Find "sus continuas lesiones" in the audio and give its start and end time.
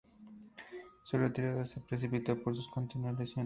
2.55-3.39